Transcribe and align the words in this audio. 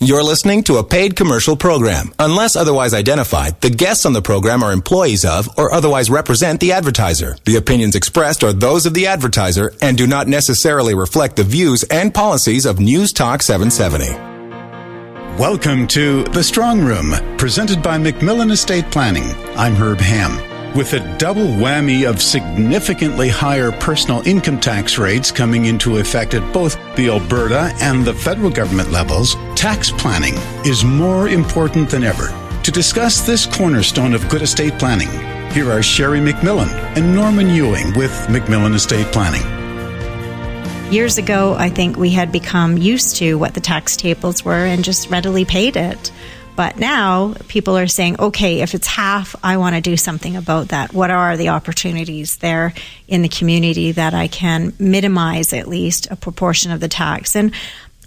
You're 0.00 0.22
listening 0.22 0.62
to 0.64 0.76
a 0.76 0.84
paid 0.84 1.16
commercial 1.16 1.56
program. 1.56 2.14
Unless 2.20 2.54
otherwise 2.54 2.94
identified, 2.94 3.60
the 3.60 3.68
guests 3.68 4.06
on 4.06 4.12
the 4.12 4.22
program 4.22 4.62
are 4.62 4.70
employees 4.70 5.24
of 5.24 5.48
or 5.58 5.74
otherwise 5.74 6.08
represent 6.08 6.60
the 6.60 6.70
advertiser. 6.70 7.36
The 7.44 7.56
opinions 7.56 7.96
expressed 7.96 8.44
are 8.44 8.52
those 8.52 8.86
of 8.86 8.94
the 8.94 9.08
advertiser 9.08 9.74
and 9.82 9.98
do 9.98 10.06
not 10.06 10.28
necessarily 10.28 10.94
reflect 10.94 11.34
the 11.34 11.42
views 11.42 11.82
and 11.82 12.14
policies 12.14 12.64
of 12.64 12.78
News 12.78 13.12
Talk 13.12 13.42
770. 13.42 14.12
Welcome 15.36 15.88
to 15.88 16.22
The 16.26 16.44
Strong 16.44 16.82
Room, 16.82 17.14
presented 17.36 17.82
by 17.82 17.98
MacMillan 17.98 18.52
Estate 18.52 18.88
Planning. 18.92 19.24
I'm 19.56 19.74
Herb 19.74 19.98
Ham. 19.98 20.47
With 20.76 20.92
a 20.92 21.16
double 21.16 21.46
whammy 21.46 22.08
of 22.08 22.20
significantly 22.20 23.28
higher 23.30 23.72
personal 23.72 24.20
income 24.26 24.60
tax 24.60 24.98
rates 24.98 25.32
coming 25.32 25.64
into 25.64 25.96
effect 25.96 26.34
at 26.34 26.52
both 26.52 26.76
the 26.94 27.08
Alberta 27.08 27.72
and 27.80 28.04
the 28.04 28.12
federal 28.12 28.50
government 28.50 28.92
levels, 28.92 29.34
tax 29.56 29.90
planning 29.90 30.34
is 30.66 30.84
more 30.84 31.28
important 31.28 31.88
than 31.88 32.04
ever. 32.04 32.28
To 32.62 32.70
discuss 32.70 33.22
this 33.22 33.46
cornerstone 33.46 34.12
of 34.12 34.28
good 34.28 34.42
estate 34.42 34.78
planning, 34.78 35.08
here 35.52 35.72
are 35.72 35.82
Sherry 35.82 36.20
MacMillan 36.20 36.68
and 36.96 37.14
Norman 37.14 37.48
Ewing 37.48 37.94
with 37.94 38.12
MacMillan 38.28 38.74
Estate 38.74 39.06
Planning. 39.06 39.42
Years 40.92 41.16
ago, 41.16 41.54
I 41.54 41.70
think 41.70 41.96
we 41.96 42.10
had 42.10 42.30
become 42.30 42.76
used 42.76 43.16
to 43.16 43.36
what 43.36 43.54
the 43.54 43.60
tax 43.60 43.96
tables 43.96 44.44
were 44.44 44.66
and 44.66 44.84
just 44.84 45.10
readily 45.10 45.46
paid 45.46 45.76
it. 45.76 46.12
But 46.58 46.76
now 46.76 47.34
people 47.46 47.78
are 47.78 47.86
saying, 47.86 48.18
okay, 48.18 48.62
if 48.62 48.74
it's 48.74 48.88
half, 48.88 49.36
I 49.44 49.58
want 49.58 49.76
to 49.76 49.80
do 49.80 49.96
something 49.96 50.34
about 50.34 50.70
that. 50.70 50.92
What 50.92 51.08
are 51.08 51.36
the 51.36 51.50
opportunities 51.50 52.38
there 52.38 52.74
in 53.06 53.22
the 53.22 53.28
community 53.28 53.92
that 53.92 54.12
I 54.12 54.26
can 54.26 54.72
minimize 54.76 55.52
at 55.52 55.68
least 55.68 56.10
a 56.10 56.16
proportion 56.16 56.72
of 56.72 56.80
the 56.80 56.88
tax? 56.88 57.36
And 57.36 57.54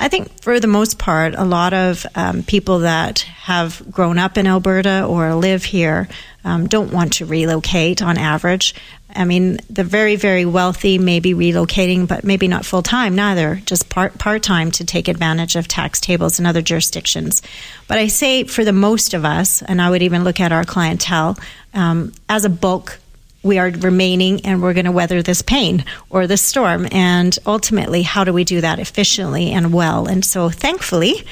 I 0.02 0.10
think 0.10 0.42
for 0.42 0.60
the 0.60 0.68
most 0.68 1.00
part, 1.00 1.34
a 1.34 1.46
lot 1.46 1.74
of 1.74 2.06
um, 2.14 2.44
people 2.44 2.80
that 2.80 3.20
have 3.20 3.82
grown 3.90 4.18
up 4.18 4.38
in 4.38 4.48
Alberta 4.48 5.06
or 5.06 5.34
live 5.34 5.64
here 5.64 6.10
um, 6.44 6.68
don't 6.68 6.92
want 6.92 7.14
to 7.14 7.26
relocate 7.26 8.02
on 8.02 8.18
average. 8.18 8.76
I 9.16 9.26
mean, 9.26 9.60
the 9.70 9.84
very, 9.84 10.16
very 10.16 10.46
wealthy 10.46 10.98
may 10.98 11.20
be 11.20 11.34
relocating, 11.34 12.08
but 12.08 12.24
maybe 12.24 12.48
not 12.48 12.66
full 12.66 12.82
time, 12.82 13.16
neither, 13.16 13.62
just 13.66 13.90
part 13.90 14.18
part 14.18 14.44
time 14.44 14.72
to 14.72 14.86
take 14.86 15.08
advantage 15.08 15.56
of 15.56 15.68
tax 15.68 16.00
tables 16.00 16.40
in 16.40 16.46
other 16.46 16.62
jurisdictions. 16.62 17.42
But 17.88 17.98
I 17.98 18.08
say 18.08 18.44
for 18.44 18.64
the 18.64 18.74
most 18.74 19.14
of 19.14 19.26
us, 19.26 19.62
and 19.62 19.82
I 19.82 19.90
would 19.90 20.02
even 20.02 20.24
look 20.24 20.40
at 20.40 20.52
our 20.52 20.64
clientele, 20.64 21.38
um, 21.74 22.14
as 22.30 22.46
a 22.46 22.50
bulk, 22.50 23.00
we 23.44 23.58
are 23.58 23.70
remaining 23.70 24.46
and 24.46 24.62
we're 24.62 24.74
going 24.74 24.86
to 24.86 24.92
weather 24.92 25.22
this 25.22 25.42
pain 25.42 25.84
or 26.10 26.28
this 26.28 26.42
storm. 26.42 26.88
And 26.92 27.38
ultimately, 27.46 28.04
how 28.04 28.24
do 28.24 28.34
we 28.34 28.44
do 28.44 28.62
that 28.62 28.80
efficiently 28.80 29.52
and 29.52 29.74
well? 29.74 30.08
And 30.08 30.24
so, 30.24 30.50
thankfully, 30.50 31.26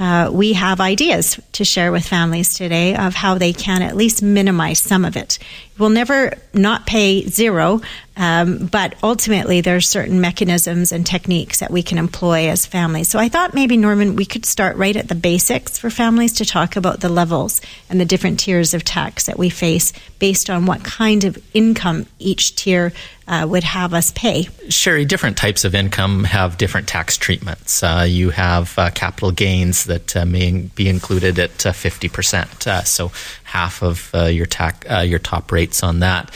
uh, 0.00 0.30
we 0.32 0.54
have 0.54 0.80
ideas 0.80 1.38
to 1.52 1.64
share 1.64 1.92
with 1.92 2.06
families 2.06 2.54
today 2.54 2.96
of 2.96 3.14
how 3.14 3.36
they 3.36 3.52
can 3.52 3.82
at 3.82 3.94
least 3.94 4.22
minimize 4.22 4.78
some 4.78 5.04
of 5.04 5.14
it. 5.14 5.38
We'll 5.80 5.88
never 5.88 6.34
not 6.52 6.86
pay 6.86 7.26
zero, 7.26 7.80
um, 8.16 8.66
but 8.66 8.96
ultimately 9.02 9.62
there 9.62 9.76
are 9.76 9.80
certain 9.80 10.20
mechanisms 10.20 10.92
and 10.92 11.06
techniques 11.06 11.60
that 11.60 11.70
we 11.70 11.82
can 11.82 11.96
employ 11.96 12.50
as 12.50 12.66
families. 12.66 13.08
So 13.08 13.18
I 13.18 13.30
thought 13.30 13.54
maybe 13.54 13.78
Norman, 13.78 14.14
we 14.14 14.26
could 14.26 14.44
start 14.44 14.76
right 14.76 14.94
at 14.94 15.08
the 15.08 15.14
basics 15.14 15.78
for 15.78 15.88
families 15.88 16.34
to 16.34 16.44
talk 16.44 16.76
about 16.76 17.00
the 17.00 17.08
levels 17.08 17.62
and 17.88 17.98
the 17.98 18.04
different 18.04 18.40
tiers 18.40 18.74
of 18.74 18.84
tax 18.84 19.24
that 19.24 19.38
we 19.38 19.48
face 19.48 19.94
based 20.18 20.50
on 20.50 20.66
what 20.66 20.84
kind 20.84 21.24
of 21.24 21.42
income 21.54 22.06
each 22.18 22.54
tier 22.56 22.92
uh, 23.30 23.46
would 23.48 23.62
have 23.62 23.94
us 23.94 24.10
pay. 24.12 24.48
Sherry, 24.68 25.04
different 25.04 25.36
types 25.36 25.64
of 25.64 25.74
income 25.74 26.24
have 26.24 26.58
different 26.58 26.88
tax 26.88 27.16
treatments. 27.16 27.80
Uh, 27.82 28.04
you 28.06 28.30
have 28.30 28.76
uh, 28.76 28.90
capital 28.90 29.30
gains 29.30 29.84
that 29.84 30.16
uh, 30.16 30.26
may 30.26 30.62
be 30.74 30.88
included 30.88 31.38
at 31.38 31.52
50%. 31.52 32.66
Uh, 32.66 32.70
uh, 32.70 32.82
so 32.82 33.12
half 33.44 33.82
of 33.82 34.10
your, 34.32 34.46
tax, 34.46 35.08
your 35.08 35.20
top 35.20 35.52
rates 35.70 35.82
on 35.82 36.00
that. 36.00 36.30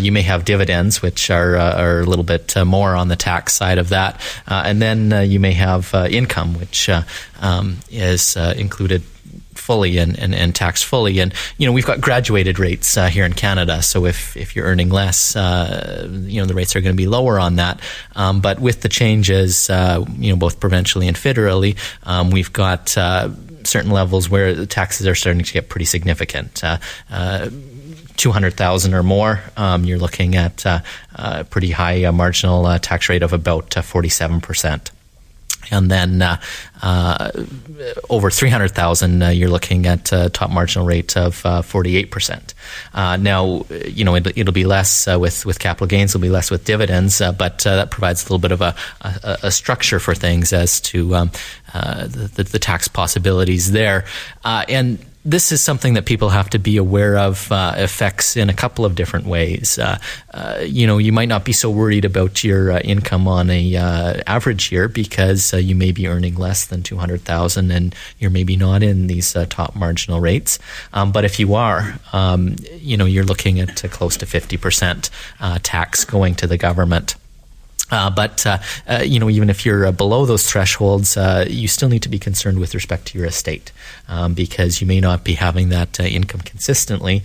you 0.00 0.12
may 0.12 0.22
have 0.22 0.44
dividends, 0.44 1.02
which 1.02 1.30
are, 1.30 1.56
are 1.56 2.00
a 2.00 2.04
little 2.04 2.24
bit 2.24 2.54
more 2.64 2.94
on 2.94 3.08
the 3.08 3.16
tax 3.16 3.54
side 3.54 3.78
of 3.78 3.88
that. 3.90 4.20
and 4.46 4.80
then 4.80 5.28
you 5.30 5.40
may 5.40 5.52
have 5.52 5.94
income, 6.10 6.54
which 6.54 6.88
um, 7.40 7.78
is 7.90 8.36
included 8.36 9.02
fully 9.66 9.98
and, 9.98 10.16
and, 10.18 10.34
and 10.34 10.54
taxed 10.54 10.84
fully. 10.84 11.18
And, 11.18 11.34
you 11.58 11.66
know, 11.66 11.72
we've 11.72 11.86
got 11.86 12.00
graduated 12.00 12.58
rates 12.58 12.96
uh, 12.96 13.08
here 13.08 13.24
in 13.24 13.32
Canada. 13.32 13.82
So 13.82 14.06
if, 14.06 14.36
if 14.36 14.54
you're 14.54 14.66
earning 14.66 14.90
less, 14.90 15.34
uh, 15.34 16.08
you 16.08 16.40
know, 16.40 16.46
the 16.46 16.54
rates 16.54 16.76
are 16.76 16.80
going 16.80 16.94
to 16.94 16.96
be 16.96 17.08
lower 17.08 17.40
on 17.40 17.56
that. 17.56 17.80
Um, 18.14 18.40
but 18.40 18.60
with 18.60 18.82
the 18.82 18.88
changes, 18.88 19.68
uh, 19.68 20.04
you 20.18 20.30
know, 20.30 20.36
both 20.36 20.60
provincially 20.60 21.08
and 21.08 21.16
federally, 21.16 21.76
um, 22.04 22.30
we've 22.30 22.52
got 22.52 22.96
uh, 22.96 23.30
certain 23.64 23.90
levels 23.90 24.30
where 24.30 24.54
the 24.54 24.66
taxes 24.66 25.06
are 25.06 25.16
starting 25.16 25.42
to 25.42 25.52
get 25.52 25.68
pretty 25.68 25.86
significant. 25.86 26.62
Uh, 28.16 28.30
uh, 28.30 28.36
200,000 28.36 28.94
or 28.94 29.02
more, 29.02 29.40
um, 29.56 29.84
you're 29.84 29.98
looking 29.98 30.36
at 30.36 30.64
uh, 30.66 30.80
a 31.14 31.44
pretty 31.44 31.70
high 31.70 32.04
uh, 32.04 32.12
marginal 32.12 32.66
uh, 32.66 32.78
tax 32.78 33.08
rate 33.08 33.22
of 33.22 33.32
about 33.32 33.70
47% 33.70 34.90
and 35.70 35.90
then 35.90 36.22
uh, 36.22 36.36
uh, 36.82 37.30
over 38.08 38.30
300,000, 38.30 39.22
uh, 39.22 39.28
you're 39.28 39.48
looking 39.48 39.86
at 39.86 40.12
a 40.12 40.30
top 40.30 40.50
marginal 40.50 40.86
rate 40.86 41.16
of 41.16 41.42
48%. 41.42 42.54
Uh, 42.94 42.98
uh, 42.98 43.16
now, 43.16 43.64
you 43.86 44.04
know, 44.04 44.14
it, 44.14 44.36
will 44.36 44.52
be 44.52 44.64
less 44.64 45.08
uh, 45.08 45.18
with, 45.18 45.46
with 45.46 45.58
capital 45.58 45.86
gains, 45.86 46.14
it'll 46.14 46.22
be 46.22 46.28
less 46.28 46.50
with 46.50 46.64
dividends, 46.64 47.20
but 47.38 47.58
that 47.60 47.90
provides 47.90 48.22
a 48.22 48.24
little 48.26 48.38
bit 48.38 48.52
of 48.52 48.60
a, 48.60 48.74
a, 49.00 49.38
a 49.44 49.50
structure 49.50 49.98
for 49.98 50.14
things 50.14 50.52
as 50.52 50.80
to 50.80 51.14
um, 51.14 51.30
the, 51.72 52.48
the, 52.50 52.58
tax 52.58 52.88
possibilities 52.88 53.72
there. 53.72 54.04
and 54.44 54.98
this 55.26 55.50
is 55.50 55.60
something 55.60 55.94
that 55.94 56.06
people 56.06 56.28
have 56.28 56.48
to 56.50 56.58
be 56.58 56.76
aware 56.76 57.18
of 57.18 57.50
uh, 57.50 57.74
effects 57.76 58.36
in 58.36 58.48
a 58.48 58.54
couple 58.54 58.84
of 58.84 58.94
different 58.94 59.26
ways. 59.26 59.76
Uh, 59.76 59.98
uh, 60.32 60.62
you 60.64 60.86
know, 60.86 60.98
you 60.98 61.12
might 61.12 61.28
not 61.28 61.44
be 61.44 61.52
so 61.52 61.68
worried 61.68 62.04
about 62.04 62.44
your 62.44 62.70
uh, 62.70 62.78
income 62.78 63.26
on 63.26 63.50
a 63.50 63.74
uh, 63.74 64.22
average 64.28 64.70
year 64.70 64.86
because 64.86 65.52
uh, 65.52 65.56
you 65.56 65.74
may 65.74 65.90
be 65.90 66.06
earning 66.06 66.36
less 66.36 66.66
than 66.66 66.82
two 66.82 66.96
hundred 66.96 67.22
thousand, 67.22 67.72
and 67.72 67.92
you're 68.20 68.30
maybe 68.30 68.56
not 68.56 68.84
in 68.84 69.08
these 69.08 69.32
top 69.50 69.74
marginal 69.74 70.20
rates. 70.20 70.60
Um, 70.92 71.10
but 71.10 71.24
if 71.24 71.40
you 71.40 71.54
are, 71.54 71.98
um, 72.12 72.54
you 72.78 72.96
know, 72.96 73.04
you're 73.04 73.24
looking 73.24 73.58
at 73.58 73.82
close 73.90 74.16
to 74.18 74.26
fifty 74.26 74.56
percent 74.56 75.10
tax 75.64 76.04
going 76.04 76.36
to 76.36 76.46
the 76.46 76.56
government. 76.56 77.16
Uh, 77.90 78.10
but 78.10 78.44
uh, 78.46 78.58
uh, 78.88 79.02
you 79.04 79.20
know, 79.20 79.30
even 79.30 79.48
if 79.48 79.64
you're 79.64 79.86
uh, 79.86 79.92
below 79.92 80.26
those 80.26 80.50
thresholds, 80.50 81.16
uh, 81.16 81.44
you 81.48 81.68
still 81.68 81.88
need 81.88 82.02
to 82.02 82.08
be 82.08 82.18
concerned 82.18 82.58
with 82.58 82.74
respect 82.74 83.06
to 83.06 83.18
your 83.18 83.26
estate 83.28 83.70
um, 84.08 84.34
because 84.34 84.80
you 84.80 84.86
may 84.86 85.00
not 85.00 85.22
be 85.22 85.34
having 85.34 85.68
that 85.68 86.00
uh, 86.00 86.02
income 86.02 86.40
consistently 86.40 87.22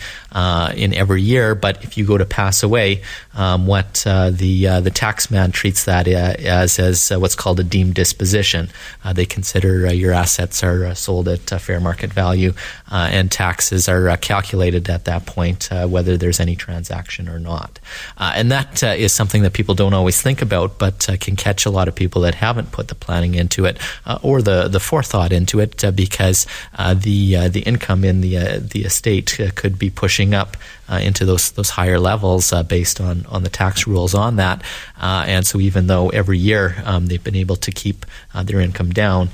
in 0.75 0.93
every 0.93 1.21
year. 1.21 1.55
But 1.55 1.83
if 1.83 1.97
you 1.97 2.05
go 2.05 2.17
to 2.17 2.25
pass 2.25 2.61
away, 2.61 3.01
um, 3.33 3.65
what 3.65 4.03
the 4.05 4.81
the 4.81 4.91
tax 4.93 5.31
man 5.31 5.51
treats 5.51 5.85
that 5.85 6.07
as 6.07 6.77
as 6.77 7.09
what's 7.09 7.35
called 7.35 7.59
a 7.59 7.63
deemed 7.63 7.95
disposition. 7.95 8.69
they 9.13 9.25
consider 9.25 9.91
your 9.93 10.11
assets 10.11 10.63
are 10.63 10.93
sold 10.93 11.27
at 11.27 11.49
fair 11.61 11.79
market 11.79 12.13
value, 12.13 12.53
and 12.91 13.31
taxes 13.31 13.89
are 13.89 14.15
calculated 14.17 14.89
at 14.89 15.05
that 15.05 15.25
point, 15.25 15.69
whether 15.71 16.17
there's 16.17 16.39
any 16.39 16.55
transaction 16.55 17.27
or 17.27 17.39
not. 17.39 17.79
and 18.19 18.51
that 18.51 18.83
is 18.83 19.11
something 19.11 19.41
that 19.41 19.53
people 19.53 19.73
don't 19.73 19.93
always 19.95 20.21
think 20.21 20.41
about 20.41 20.50
about, 20.51 20.77
but 20.77 21.09
uh, 21.09 21.15
can 21.17 21.35
catch 21.35 21.65
a 21.65 21.69
lot 21.69 21.87
of 21.87 21.95
people 21.95 22.21
that 22.23 22.35
haven't 22.35 22.71
put 22.71 22.89
the 22.89 22.95
planning 22.95 23.35
into 23.35 23.65
it 23.65 23.77
uh, 24.05 24.19
or 24.21 24.41
the, 24.41 24.67
the 24.67 24.79
forethought 24.79 25.31
into 25.31 25.59
it 25.59 25.83
uh, 25.83 25.91
because 25.91 26.45
uh, 26.77 26.93
the 26.93 27.35
uh, 27.35 27.47
the 27.47 27.61
income 27.61 28.03
in 28.03 28.21
the 28.21 28.59
the 28.59 28.83
estate 28.83 29.39
could 29.55 29.79
be 29.79 29.89
pushing 29.89 30.33
up 30.33 30.57
into 30.89 31.23
those 31.23 31.51
those 31.51 31.69
higher 31.69 31.97
levels 31.97 32.53
based 32.67 32.99
on 32.99 33.25
on 33.27 33.43
the 33.43 33.49
tax 33.49 33.87
rules 33.87 34.13
on 34.13 34.35
that. 34.35 34.61
and 34.99 35.47
so 35.47 35.57
even 35.59 35.87
though 35.87 36.09
every 36.09 36.37
year 36.37 36.75
um, 36.83 37.07
they've 37.07 37.23
been 37.23 37.35
able 37.35 37.55
to 37.55 37.71
keep 37.71 38.05
their 38.43 38.59
income 38.59 38.89
down, 38.89 39.29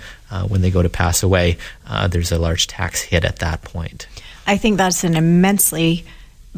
when 0.48 0.62
they 0.62 0.70
go 0.70 0.84
to 0.84 0.90
pass 0.90 1.24
away, 1.24 1.58
there's 2.10 2.32
a 2.32 2.38
large 2.38 2.68
tax 2.68 3.02
hit 3.02 3.26
at 3.26 3.38
that 3.40 3.64
point. 3.64 4.08
I 4.46 4.58
think 4.58 4.78
that's 4.78 5.04
an 5.04 5.16
immensely 5.16 6.06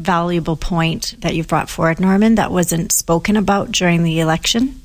valuable 0.00 0.56
point 0.56 1.16
that 1.20 1.34
you've 1.34 1.48
brought 1.48 1.68
forward, 1.68 2.00
Norman, 2.00 2.36
that 2.36 2.50
wasn't 2.50 2.92
spoken 2.92 3.36
about 3.36 3.72
during 3.72 4.02
the 4.02 4.20
election. 4.20 4.80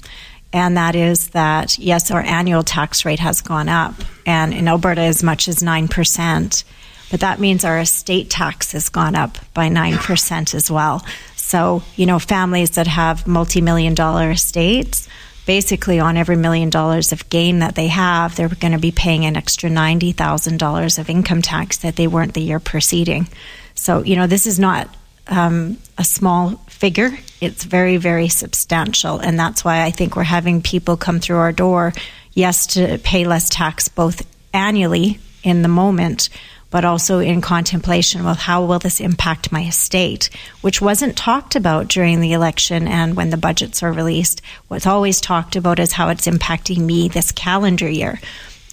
And 0.53 0.77
that 0.77 0.95
is 0.95 1.29
that, 1.29 1.77
yes, 1.77 2.12
our 2.12 2.21
annual 2.21 2.63
tax 2.63 3.03
rate 3.03 3.19
has 3.19 3.41
gone 3.41 3.67
up, 3.67 3.95
and 4.25 4.53
in 4.53 4.67
Alberta, 4.67 5.01
as 5.01 5.21
much 5.21 5.47
as 5.47 5.57
9%. 5.57 6.63
But 7.12 7.19
that 7.19 7.39
means 7.39 7.65
our 7.65 7.79
estate 7.79 8.29
tax 8.29 8.71
has 8.71 8.89
gone 8.89 9.15
up 9.15 9.38
by 9.53 9.69
9% 9.69 10.56
as 10.56 10.71
well. 10.71 11.06
So, 11.35 11.83
you 11.95 12.06
know, 12.06 12.19
families 12.19 12.71
that 12.71 12.88
have 12.88 13.27
multi 13.27 13.62
million 13.62 13.94
dollar 13.94 14.31
estates, 14.31 15.07
basically 15.45 16.00
on 16.00 16.17
every 16.17 16.35
million 16.35 16.69
dollars 16.69 17.12
of 17.12 17.29
gain 17.29 17.59
that 17.59 17.75
they 17.75 17.88
have, 17.88 18.35
they're 18.35 18.50
going 18.50 18.73
to 18.73 18.79
be 18.79 18.91
paying 18.91 19.25
an 19.25 19.35
extra 19.35 19.69
$90,000 19.69 21.00
of 21.00 21.09
income 21.09 21.41
tax 21.41 21.77
that 21.77 21.97
they 21.97 22.07
weren't 22.07 22.33
the 22.33 22.41
year 22.41 22.59
preceding. 22.59 23.27
So, 23.75 24.03
you 24.03 24.15
know, 24.15 24.25
this 24.25 24.47
is 24.47 24.57
not 24.57 24.89
um, 25.27 25.77
a 25.98 26.04
small 26.04 26.51
figure. 26.68 27.18
It's 27.42 27.63
very, 27.63 27.98
very 27.98 28.27
substantial. 28.27 29.19
And 29.19 29.39
that's 29.39 29.63
why 29.63 29.83
I 29.83 29.92
think 29.92 30.16
we're 30.16 30.24
having 30.24 30.62
people 30.62 30.98
come 30.98 31.19
through 31.19 31.38
our 31.38 31.51
door, 31.51 31.94
yes, 32.33 32.68
to 32.68 32.98
pay 33.00 33.25
less 33.25 33.50
tax 33.50 33.88
both 33.88 34.25
annually 34.54 35.19
in 35.44 35.62
the 35.62 35.68
moment, 35.68 36.30
but 36.69 36.86
also 36.86 37.19
in 37.19 37.39
contemplation 37.39 38.24
well, 38.24 38.33
how 38.33 38.66
will 38.66 38.80
this 38.80 39.00
impact 39.00 39.51
my 39.51 39.63
estate, 39.63 40.30
which 40.62 40.81
wasn't 40.81 41.16
talked 41.16 41.56
about 41.56 41.88
during 41.88 42.19
the 42.19 42.33
election 42.33 42.88
and 42.88 43.16
when 43.16 43.30
the 43.30 43.38
budgets 43.38 43.83
are 43.83 43.94
released. 43.94 44.42
What's 44.68 44.88
always 44.88 45.22
talked 45.22 45.56
about 45.56 45.80
is 45.80 45.92
how 45.92 46.10
it's 46.10 46.27
impacting 46.27 46.80
me 46.80 47.07
this 47.07 47.31
calendar 47.31 47.88
year. 47.88 48.19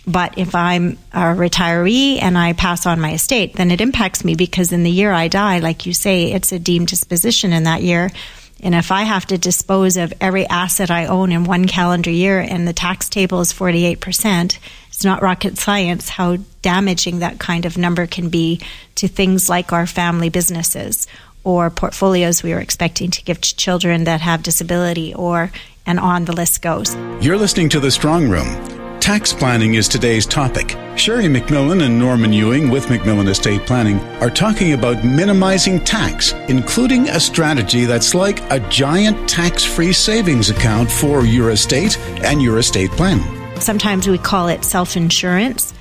But 0.07 0.37
if 0.37 0.55
I'm 0.55 0.99
a 1.13 1.35
retiree 1.35 2.21
and 2.21 2.37
I 2.37 2.55
pass 2.55 2.87
on 2.87 3.01
my 3.01 3.13
estate, 3.13 3.55
then 3.55 3.71
it 3.71 3.81
impacts 3.81 4.25
me 4.25 4.35
because 4.35 4.73
in 4.73 4.83
the 4.83 4.91
year 4.91 5.13
I 5.13 5.29
die, 5.29 5.61
like 5.61 5.87
you 5.87 5.95
say, 5.95 6.33
it's 6.33 6.53
a 6.53 6.59
deemed 6.59 6.89
disposition 6.89 7.53
in 7.53 7.65
that 7.65 7.83
year. 7.83 8.11
And 8.63 8.75
if 8.75 8.93
I 8.93 9.03
have 9.03 9.27
to 9.27 9.39
dispose 9.39 9.97
of 9.97 10.13
every 10.21 10.47
asset 10.47 10.91
I 10.91 11.07
own 11.07 11.33
in 11.33 11.45
one 11.45 11.67
calendar 11.67 12.11
year 12.11 12.39
and 12.41 12.67
the 12.67 12.73
tax 12.73 13.09
table 13.09 13.41
is 13.41 13.53
48%, 13.53 14.59
it's 14.89 15.05
not 15.05 15.23
rocket 15.23 15.59
science 15.59 16.09
how 16.09 16.37
damaging 16.63 17.21
that 17.21 17.41
kind 17.41 17.65
of 17.65 17.77
number 17.77 18.07
can 18.07 18.29
be 18.29 18.61
to 18.97 19.09
things 19.09 19.49
like 19.49 19.73
our 19.73 19.87
family 19.87 20.29
businesses 20.29 21.09
or 21.45 21.71
portfolios 21.71 22.43
we 22.43 22.55
were 22.55 22.61
expecting 22.61 23.11
to 23.11 23.25
give 23.25 23.41
to 23.41 23.57
children 23.57 24.05
that 24.05 24.21
have 24.21 24.45
disability 24.45 25.13
or 25.13 25.51
and 25.85 25.99
on 25.99 26.25
the 26.25 26.33
list 26.33 26.63
goes. 26.63 26.95
You're 27.21 27.39
listening 27.39 27.69
to 27.71 27.81
The 27.81 27.91
Strong 27.91 28.29
Room. 28.29 28.82
Tax 29.03 29.33
planning 29.33 29.75
is 29.75 29.89
today's 29.89 30.25
topic. 30.25 30.77
Sherry 30.97 31.25
MacMillan 31.25 31.83
and 31.83 31.99
Norman 31.99 32.33
Ewing 32.33 32.71
with 32.71 32.87
MacMillan 32.87 33.29
Estate 33.29 33.67
Planning 33.67 33.99
are 34.23 34.31
talking 34.31 34.75
about 34.75 35.05
minimizing 35.05 35.81
tax, 35.81 36.35
including 36.49 37.09
a 37.09 37.19
strategy 37.19 37.85
that's 37.85 38.15
like 38.15 38.41
a 38.53 38.61
giant 38.69 39.29
tax 39.29 39.65
free 39.65 39.93
savings 39.93 40.51
account 40.51 40.89
for 40.89 41.25
your 41.25 41.51
estate 41.51 41.99
and 42.23 42.41
your 42.41 42.59
estate 42.59 42.93
planning. 42.93 43.27
Sometimes 43.61 44.07
we 44.07 44.19
call 44.19 44.47
it 44.47 44.65
self 44.65 44.97
insurance, 44.97 45.75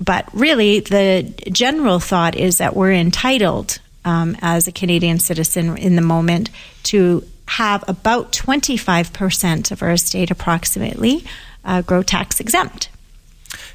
but 0.00 0.26
really 0.32 0.80
the 0.80 1.30
general 1.52 2.00
thought 2.00 2.34
is 2.34 2.56
that 2.56 2.74
we're 2.74 2.92
entitled 2.92 3.80
um, 4.06 4.34
as 4.40 4.66
a 4.66 4.72
Canadian 4.72 5.18
citizen 5.18 5.76
in 5.76 5.94
the 5.94 6.00
moment 6.00 6.48
to 6.84 7.22
have 7.48 7.84
about 7.86 8.32
25% 8.32 9.72
of 9.72 9.82
our 9.82 9.90
estate 9.90 10.30
approximately 10.30 11.22
uh, 11.64 11.82
grow 11.82 12.02
tax 12.02 12.40
exempt. 12.40 12.88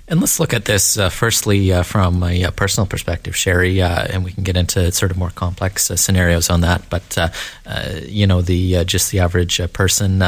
And 0.09 0.21
let's 0.21 0.39
look 0.39 0.53
at 0.53 0.63
this 0.63 0.97
uh, 0.97 1.09
firstly 1.09 1.73
uh, 1.73 1.83
from 1.83 2.23
a, 2.23 2.43
a, 2.43 2.51
personal 2.53 2.87
perspective, 2.87 3.35
Sherry, 3.35 3.81
uh, 3.81 4.07
and 4.09 4.23
we 4.23 4.31
can 4.31 4.45
get 4.45 4.55
into 4.55 4.89
sort 4.93 5.11
of 5.11 5.17
more 5.17 5.31
complex 5.31 5.91
uh, 5.91 5.97
scenarios 5.97 6.49
on 6.49 6.61
that. 6.61 6.89
But 6.89 7.17
uh, 7.17 7.29
uh, 7.65 7.99
you 8.05 8.25
know, 8.25 8.41
the 8.41 8.85
just 8.85 9.11
the 9.11 9.19
average 9.19 9.59
person 9.73 10.23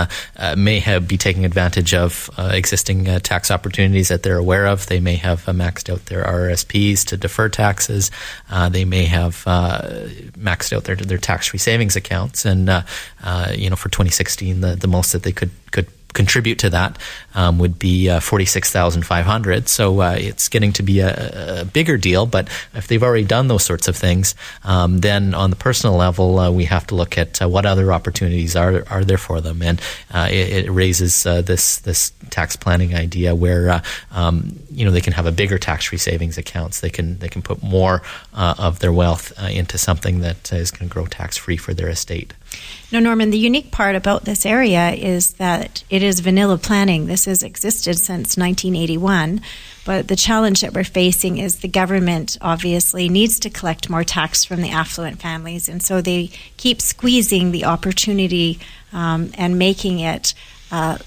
may 0.57 0.79
have 0.79 1.07
be 1.07 1.17
taking 1.17 1.45
advantage 1.45 1.94
of 1.94 2.29
existing 2.38 3.06
tax 3.21 3.50
opportunities 3.51 4.09
that 4.09 4.23
they're 4.23 4.38
aware 4.38 4.67
of. 4.67 4.88
They 4.88 5.00
may 5.00 5.15
have 5.15 5.45
maxed 5.45 5.89
out 5.89 6.07
their 6.07 6.25
RSPs 6.25 7.06
to 7.06 7.15
defer 7.15 7.47
taxes. 7.47 8.11
they 8.71 8.83
may 8.83 9.06
have 9.06 9.35
maxed 9.45 10.73
out 10.73 10.83
their 10.83 10.97
their 10.97 11.17
tax 11.17 11.47
free 11.47 11.59
savings 11.59 11.95
accounts, 11.95 12.44
and 12.44 12.67
you 13.57 13.69
know, 13.69 13.77
for 13.77 13.88
2016, 13.88 14.59
the, 14.59 14.75
the 14.75 14.88
most 14.88 15.13
that 15.13 15.23
they 15.23 15.31
could 15.31 15.51
could 15.71 15.88
contribute 16.13 16.59
to 16.59 16.69
that 16.69 16.97
um, 17.35 17.59
would 17.59 17.77
be 17.77 18.09
uh, 18.09 18.19
46,500. 18.19 19.69
So 19.69 20.01
uh, 20.01 20.15
it's 20.17 20.49
getting 20.49 20.73
to 20.73 20.83
be 20.83 20.99
a, 20.99 21.61
a, 21.61 21.65
bigger 21.65 21.97
deal. 21.97 22.25
But 22.25 22.49
if 22.73 22.87
they've 22.87 23.01
already 23.01 23.25
done 23.25 23.47
those 23.47 23.63
sorts 23.63 23.87
of 23.87 23.95
things, 23.95 24.35
um, 24.63 24.99
then 24.99 25.33
on 25.33 25.49
the 25.49 25.55
personal 25.55 25.95
level, 25.95 26.39
uh, 26.39 26.51
we 26.51 26.65
have 26.65 26.87
to 26.87 26.95
look 26.95 27.17
at 27.17 27.41
uh, 27.41 27.47
what 27.47 27.65
other 27.65 27.91
opportunities 27.93 28.55
are 28.55 28.83
are 28.89 29.03
there 29.03 29.17
for 29.17 29.41
them, 29.41 29.61
and 29.61 29.81
uh, 30.11 30.27
it, 30.31 30.65
it, 30.65 30.71
raises 30.71 31.25
uh, 31.25 31.41
this 31.41 31.79
this 31.79 32.11
tax 32.29 32.55
planning 32.55 32.95
idea 32.95 33.35
where 33.35 33.81
um, 34.11 34.59
you 34.71 34.85
know 34.85 34.91
they 34.91 35.01
can 35.01 35.13
have 35.13 35.25
a 35.25 35.31
bigger 35.31 35.57
tax 35.57 35.85
free 35.85 35.97
savings 35.97 36.37
accounts. 36.37 36.81
They 36.81 36.89
can 36.89 37.19
they 37.19 37.29
can 37.29 37.41
put 37.41 37.61
more 37.61 38.01
of 38.33 38.79
their 38.79 38.93
wealth 38.93 39.31
into 39.49 39.77
something 39.77 40.21
that 40.21 40.51
is 40.51 40.71
going 40.71 40.89
to 40.89 40.93
grow 40.93 41.05
tax 41.05 41.37
free 41.37 41.57
for 41.57 41.73
their 41.73 41.89
estate. 41.89 42.33
No, 42.91 42.99
Norman, 42.99 43.29
the 43.29 43.37
unique 43.37 43.71
part 43.71 43.95
about 43.95 44.25
this 44.25 44.45
area 44.45 44.91
is 44.91 45.33
that 45.33 45.83
it 45.91 46.01
is 46.01 46.21
vanilla 46.21 46.57
planning. 46.57 47.05
This 47.05 47.27
has 47.29 47.43
existed 47.43 47.97
since 47.97 48.37
1981. 48.37 49.41
But 49.85 50.07
the 50.07 50.15
challenge 50.15 50.61
that 50.61 50.73
we're 50.73 50.83
facing 50.83 51.37
is 51.37 51.59
the 51.59 51.67
government 51.67 52.37
obviously 52.41 53.07
needs 53.09 53.39
to 53.39 53.49
collect 53.49 53.89
more 53.89 54.03
tax 54.03 54.43
from 54.43 54.61
the 54.61 54.69
affluent 54.69 55.21
families. 55.21 55.69
And 55.69 55.81
so 55.81 56.01
they 56.01 56.27
keep 56.57 56.81
squeezing 56.81 57.51
the 57.51 57.65
opportunity 57.65 58.59
um, 58.91 59.31
and 59.35 59.57
making 59.57 59.99
it 59.99 60.33
uh, 60.71 60.97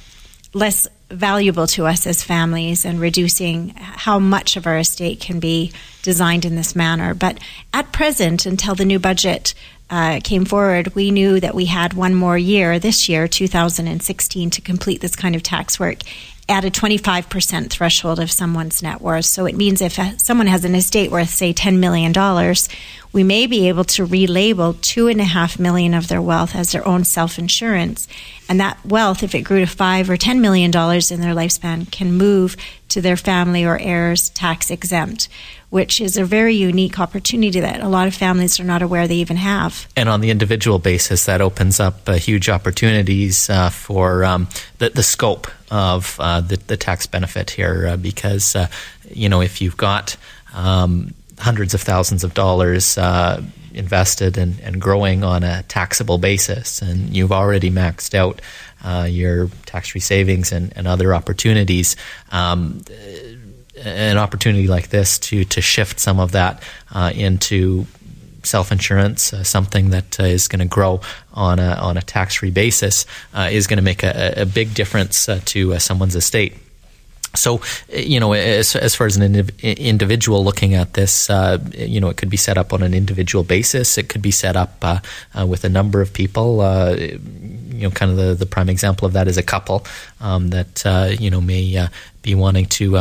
less 0.54 0.88
valuable 1.10 1.66
to 1.66 1.86
us 1.86 2.06
as 2.06 2.22
families 2.22 2.84
and 2.84 2.98
reducing 2.98 3.68
how 3.76 4.18
much 4.18 4.56
of 4.56 4.66
our 4.66 4.78
estate 4.78 5.20
can 5.20 5.40
be 5.40 5.72
designed 6.02 6.44
in 6.44 6.56
this 6.56 6.74
manner. 6.74 7.14
But 7.14 7.38
at 7.72 7.92
present, 7.92 8.46
until 8.46 8.74
the 8.74 8.84
new 8.84 8.98
budget 8.98 9.54
uh, 9.92 10.20
came 10.24 10.46
forward, 10.46 10.94
we 10.94 11.10
knew 11.10 11.38
that 11.38 11.54
we 11.54 11.66
had 11.66 11.92
one 11.92 12.14
more 12.14 12.38
year 12.38 12.78
this 12.78 13.10
year, 13.10 13.28
2016, 13.28 14.48
to 14.48 14.60
complete 14.62 15.02
this 15.02 15.14
kind 15.14 15.36
of 15.36 15.42
tax 15.42 15.78
work 15.78 15.98
at 16.48 16.64
a 16.64 16.70
25% 16.70 17.68
threshold 17.68 18.18
of 18.18 18.32
someone's 18.32 18.82
net 18.82 19.02
worth. 19.02 19.26
So 19.26 19.44
it 19.44 19.54
means 19.54 19.82
if 19.82 19.98
someone 20.18 20.46
has 20.46 20.64
an 20.64 20.74
estate 20.74 21.10
worth, 21.10 21.28
say, 21.28 21.52
$10 21.52 21.78
million, 21.78 22.12
we 23.12 23.22
may 23.22 23.46
be 23.46 23.68
able 23.68 23.84
to 23.84 24.06
relabel 24.06 24.80
two 24.80 25.08
and 25.08 25.20
a 25.20 25.24
half 25.24 25.58
million 25.58 25.94
of 25.94 26.08
their 26.08 26.22
wealth 26.22 26.54
as 26.54 26.72
their 26.72 26.86
own 26.86 27.04
self-insurance. 27.04 28.08
And 28.48 28.58
that 28.60 28.84
wealth, 28.84 29.22
if 29.22 29.34
it 29.34 29.42
grew 29.42 29.60
to 29.60 29.66
five 29.66 30.10
or 30.10 30.16
$10 30.16 30.40
million 30.40 30.70
in 30.70 31.20
their 31.20 31.34
lifespan, 31.34 31.90
can 31.90 32.12
move 32.12 32.56
to 32.88 33.00
their 33.00 33.16
family 33.16 33.64
or 33.64 33.78
heirs 33.78 34.30
tax 34.30 34.70
exempt 34.70 35.28
which 35.72 36.02
is 36.02 36.18
a 36.18 36.24
very 36.24 36.54
unique 36.54 37.00
opportunity 37.00 37.58
that 37.58 37.80
a 37.80 37.88
lot 37.88 38.06
of 38.06 38.14
families 38.14 38.60
are 38.60 38.64
not 38.64 38.82
aware 38.82 39.08
they 39.08 39.14
even 39.14 39.38
have. 39.38 39.88
And 39.96 40.06
on 40.06 40.20
the 40.20 40.28
individual 40.28 40.78
basis, 40.78 41.24
that 41.24 41.40
opens 41.40 41.80
up 41.80 42.06
uh, 42.06 42.12
huge 42.12 42.50
opportunities 42.50 43.48
uh, 43.48 43.70
for 43.70 44.22
um, 44.22 44.48
the, 44.76 44.90
the, 44.90 45.02
scope 45.02 45.46
of 45.70 46.20
uh, 46.20 46.42
the, 46.42 46.58
the, 46.58 46.76
tax 46.76 47.06
benefit 47.06 47.48
here 47.48 47.86
uh, 47.86 47.96
because, 47.96 48.54
uh, 48.54 48.66
you 49.10 49.30
know, 49.30 49.40
if 49.40 49.62
you've 49.62 49.78
got 49.78 50.14
um, 50.52 51.14
hundreds 51.42 51.74
of 51.74 51.80
thousands 51.80 52.24
of 52.24 52.34
dollars 52.34 52.96
uh, 52.96 53.42
invested 53.74 54.38
and, 54.38 54.58
and, 54.60 54.80
growing 54.80 55.24
on 55.24 55.42
a 55.42 55.62
taxable 55.64 56.18
basis, 56.18 56.82
and 56.82 57.14
you've 57.16 57.32
already 57.32 57.70
maxed 57.70 58.14
out 58.14 58.40
your 59.10 59.48
tax 59.66 59.88
free 59.88 60.00
savings 60.00 60.52
and, 60.52 60.72
and, 60.76 60.86
other 60.86 61.14
opportunities. 61.14 61.96
Um, 62.30 62.82
an 63.84 64.18
opportunity 64.18 64.68
like 64.68 64.88
this 64.90 65.18
to 65.18 65.44
to 65.44 65.60
shift 65.60 65.98
some 65.98 66.20
of 66.20 66.32
that 66.32 66.62
uh, 66.92 67.12
into 67.14 67.86
self 68.44 68.72
insurance, 68.72 69.32
uh, 69.32 69.44
something 69.44 69.90
that 69.90 70.18
uh, 70.20 70.24
is 70.24 70.48
going 70.48 70.60
to 70.60 70.66
grow 70.66 71.00
on 71.32 71.58
a 71.58 71.74
on 71.74 71.96
a 71.96 72.02
tax 72.02 72.36
free 72.36 72.50
basis, 72.50 73.06
uh, 73.34 73.48
is 73.50 73.66
going 73.66 73.78
to 73.78 73.82
make 73.82 74.02
a, 74.02 74.42
a, 74.42 74.46
big 74.46 74.74
difference 74.74 75.28
uh, 75.28 75.40
to 75.46 75.74
uh, 75.74 75.78
someone's 75.78 76.16
estate. 76.16 76.56
So, 77.34 77.60
you 77.88 78.20
know, 78.20 78.32
as, 78.32 78.76
as 78.76 78.94
far 78.94 79.06
as 79.06 79.16
an 79.16 79.50
individual 79.62 80.44
looking 80.44 80.74
at 80.74 80.94
this, 80.94 81.30
uh, 81.30 81.58
you 81.72 82.00
know, 82.00 82.08
it 82.08 82.16
could 82.16 82.30
be 82.30 82.36
set 82.36 82.58
up 82.58 82.72
on 82.72 82.82
an 82.82 82.94
individual 82.94 83.42
basis. 83.44 83.96
It 83.96 84.08
could 84.08 84.22
be 84.22 84.30
set 84.30 84.56
up 84.56 84.76
uh, 84.82 85.00
uh, 85.38 85.46
with 85.46 85.64
a 85.64 85.68
number 85.68 86.00
of 86.00 86.12
people. 86.12 86.58
you 86.98 87.88
know, 87.88 87.90
kind 87.90 88.10
of 88.10 88.16
the, 88.16 88.34
the 88.34 88.46
prime 88.46 88.68
example 88.68 89.06
of 89.06 89.14
that 89.14 89.28
is 89.28 89.38
a 89.38 89.42
couple 89.42 89.86
um, 90.20 90.50
that, 90.50 90.84
you 91.20 91.30
know, 91.30 91.40
may 91.40 91.88
be 92.22 92.34
wanting 92.34 92.66
to 92.66 92.96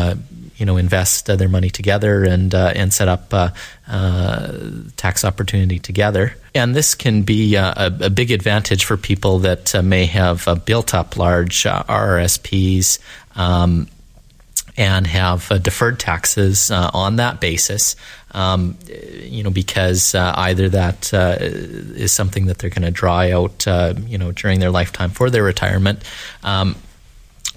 you 0.62 0.66
know 0.68 0.78
invest 0.78 1.28
uh, 1.28 1.36
their 1.36 1.50
money 1.50 1.72
together 1.72 2.24
and 2.24 2.54
uh, 2.54 2.72
and 2.76 2.94
set 2.94 3.08
up 3.08 3.34
uh, 3.34 3.50
uh 3.88 4.54
tax 4.96 5.26
opportunity 5.26 5.80
together. 5.80 6.36
And 6.54 6.76
this 6.76 6.94
can 6.94 7.24
be 7.24 7.58
uh, 7.58 7.74
a, 7.76 8.06
a, 8.06 8.10
big 8.12 8.30
advantage 8.30 8.86
for 8.86 8.96
people 8.96 9.40
that 9.40 9.74
uh, 9.74 9.82
may 9.82 10.06
have 10.06 10.48
built 10.66 10.94
up 10.94 11.18
large 11.18 11.64
RRSPs. 11.64 13.00
Um, 13.36 13.88
and 14.78 15.08
have 15.08 15.52
uh, 15.52 15.58
deferred 15.58 16.00
taxes 16.00 16.72
uh, 16.72 16.90
on 16.94 17.18
that 17.18 17.40
basis, 17.40 17.96
um, 18.32 18.78
you 19.24 19.44
know, 19.44 19.50
because 19.50 20.16
uh, 20.16 20.34
either 20.38 20.70
that 20.70 21.12
is 21.14 22.12
something 22.12 22.46
that 22.46 22.60
they're 22.60 22.70
going 22.70 22.82
to 22.84 22.92
draw 22.92 23.22
out, 23.22 23.66
you 24.08 24.18
know, 24.18 24.32
during 24.32 24.60
their 24.60 24.72
lifetime 24.72 25.10
for 25.10 25.30
their 25.30 25.44
retirement, 25.44 26.04
um, 26.44 26.76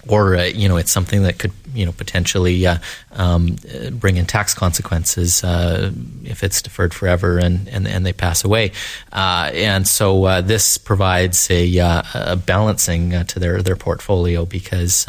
or 0.08 0.36
you 0.36 0.68
know, 0.68 0.76
it's 0.76 0.92
something 0.92 1.22
that 1.22 1.38
could 1.38 1.52
you 1.74 1.84
know 1.84 1.92
potentially 1.92 2.66
uh, 2.66 2.78
um, 3.12 3.56
bring 3.92 4.16
in 4.16 4.24
tax 4.26 4.54
consequences 4.54 5.44
uh, 5.44 5.90
if 6.22 6.42
it's 6.42 6.62
deferred 6.62 6.94
forever 6.94 7.38
and, 7.38 7.68
and, 7.68 7.86
and 7.86 8.06
they 8.06 8.12
pass 8.12 8.44
away. 8.44 8.72
Uh, 9.12 9.50
and 9.52 9.86
so 9.86 10.24
uh, 10.24 10.40
this 10.40 10.78
provides 10.78 11.50
a, 11.50 11.78
uh, 11.78 12.02
a 12.14 12.36
balancing 12.36 13.14
uh, 13.14 13.24
to 13.24 13.38
their 13.38 13.60
their 13.62 13.76
portfolio 13.76 14.46
because 14.46 15.06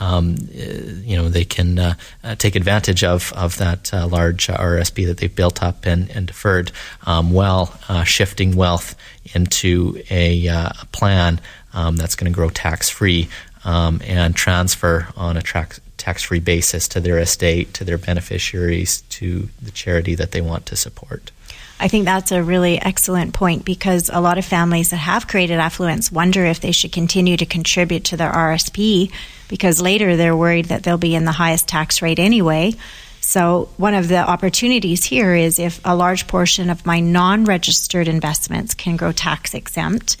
um, 0.00 0.36
you 0.50 1.16
know 1.16 1.28
they 1.28 1.44
can 1.44 1.96
take 2.38 2.56
advantage 2.56 3.04
of 3.04 3.32
of 3.34 3.58
that 3.58 3.92
large 3.92 4.46
RSP 4.46 5.06
that 5.06 5.18
they've 5.18 5.34
built 5.34 5.62
up 5.62 5.84
and, 5.84 6.10
and 6.10 6.26
deferred 6.26 6.72
um, 7.04 7.32
while 7.32 7.78
shifting 8.04 8.56
wealth 8.56 8.96
into 9.34 10.00
a, 10.10 10.46
a 10.46 10.72
plan 10.92 11.40
um, 11.74 11.96
that's 11.96 12.16
going 12.16 12.30
to 12.30 12.34
grow 12.34 12.48
tax 12.48 12.88
free 12.88 13.28
um, 13.66 14.00
and 14.04 14.34
transfer 14.34 15.08
on 15.16 15.36
a 15.36 15.42
tax 15.42 16.22
free 16.22 16.40
basis 16.40 16.86
to 16.88 17.00
their 17.00 17.18
estate, 17.18 17.74
to 17.74 17.84
their 17.84 17.98
beneficiaries, 17.98 19.02
to 19.10 19.48
the 19.60 19.72
charity 19.72 20.14
that 20.14 20.30
they 20.30 20.40
want 20.40 20.64
to 20.66 20.76
support. 20.76 21.32
I 21.78 21.88
think 21.88 22.06
that's 22.06 22.32
a 22.32 22.42
really 22.42 22.80
excellent 22.80 23.34
point 23.34 23.66
because 23.66 24.08
a 24.10 24.20
lot 24.20 24.38
of 24.38 24.46
families 24.46 24.90
that 24.90 24.96
have 24.96 25.28
created 25.28 25.58
affluence 25.58 26.10
wonder 26.10 26.46
if 26.46 26.60
they 26.60 26.72
should 26.72 26.92
continue 26.92 27.36
to 27.36 27.44
contribute 27.44 28.04
to 28.04 28.16
their 28.16 28.32
RSP 28.32 29.12
because 29.48 29.82
later 29.82 30.16
they're 30.16 30.36
worried 30.36 30.66
that 30.66 30.84
they'll 30.84 30.96
be 30.96 31.14
in 31.14 31.26
the 31.26 31.32
highest 31.32 31.68
tax 31.68 32.00
rate 32.00 32.18
anyway. 32.18 32.72
So, 33.20 33.68
one 33.76 33.94
of 33.94 34.06
the 34.06 34.18
opportunities 34.18 35.04
here 35.04 35.34
is 35.34 35.58
if 35.58 35.80
a 35.84 35.96
large 35.96 36.28
portion 36.28 36.70
of 36.70 36.86
my 36.86 37.00
non 37.00 37.44
registered 37.44 38.06
investments 38.06 38.72
can 38.72 38.96
grow 38.96 39.10
tax 39.10 39.52
exempt, 39.52 40.16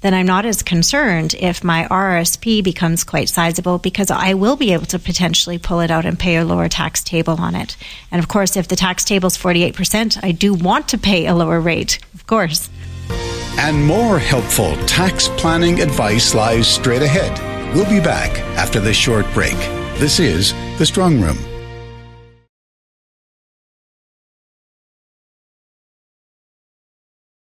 then 0.00 0.14
I'm 0.14 0.26
not 0.26 0.46
as 0.46 0.62
concerned 0.62 1.34
if 1.34 1.64
my 1.64 1.86
RRSP 1.90 2.62
becomes 2.62 3.04
quite 3.04 3.28
sizable 3.28 3.78
because 3.78 4.10
I 4.10 4.34
will 4.34 4.56
be 4.56 4.72
able 4.72 4.86
to 4.86 4.98
potentially 4.98 5.58
pull 5.58 5.80
it 5.80 5.90
out 5.90 6.06
and 6.06 6.18
pay 6.18 6.36
a 6.36 6.44
lower 6.44 6.68
tax 6.68 7.02
table 7.02 7.36
on 7.38 7.54
it. 7.54 7.76
And 8.10 8.18
of 8.20 8.28
course, 8.28 8.56
if 8.56 8.68
the 8.68 8.76
tax 8.76 9.04
table 9.04 9.26
is 9.26 9.36
48%, 9.36 10.22
I 10.22 10.32
do 10.32 10.54
want 10.54 10.88
to 10.88 10.98
pay 10.98 11.26
a 11.26 11.34
lower 11.34 11.60
rate, 11.60 11.98
of 12.14 12.26
course. 12.26 12.70
And 13.58 13.84
more 13.84 14.20
helpful 14.20 14.76
tax 14.86 15.28
planning 15.36 15.80
advice 15.80 16.34
lies 16.34 16.68
straight 16.68 17.02
ahead. 17.02 17.36
We'll 17.74 17.90
be 17.90 18.00
back 18.00 18.38
after 18.56 18.78
this 18.80 18.96
short 18.96 19.26
break. 19.34 19.56
This 19.98 20.20
is 20.20 20.52
The 20.78 20.86
Strong 20.86 21.20
Room. 21.20 21.57